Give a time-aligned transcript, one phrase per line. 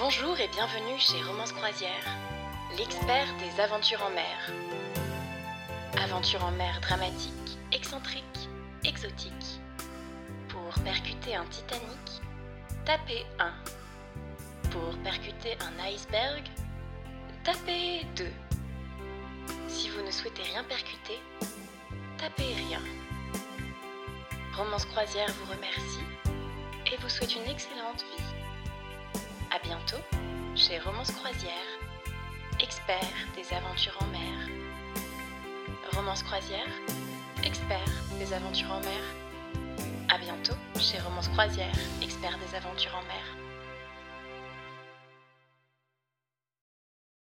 [0.00, 2.04] Bonjour et bienvenue chez Romance Croisière,
[2.78, 4.52] l'expert des aventures en mer.
[6.00, 8.48] Aventures en mer dramatiques, excentriques,
[8.84, 9.60] exotiques.
[10.48, 12.22] Pour percuter un Titanic,
[12.84, 13.52] tapez 1.
[14.70, 16.44] Pour percuter un iceberg,
[17.42, 18.24] tapez 2.
[19.66, 21.18] Si vous ne souhaitez rien percuter,
[22.18, 22.80] tapez rien.
[24.56, 26.06] Romance Croisière vous remercie
[26.86, 28.17] et vous souhaite une excellente vie.
[30.58, 31.52] Chez Romance Croisière,
[32.60, 34.48] expert des aventures en mer.
[35.94, 36.66] Romance Croisière,
[37.44, 37.78] expert
[38.18, 39.00] des aventures en mer.
[40.08, 43.22] À bientôt chez Romance Croisière, expert des aventures en mer.